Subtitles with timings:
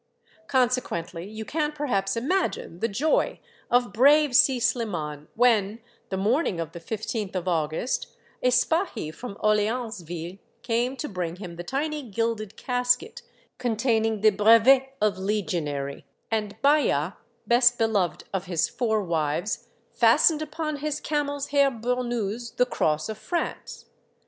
[0.47, 5.27] Conse quently you can perhaps imagine the joy of brave 148 Monday Tales, Si Sliman
[5.37, 8.07] when, the morning of the 15th of August,
[8.41, 13.21] a spahi from Orleansville came to bring him the tiny gilded casket
[13.59, 20.77] containing the brevet of Legionary, and Bai'a, best beloved of his four wives, fastened upon
[20.77, 23.85] his camel's hair burnous the cross of France.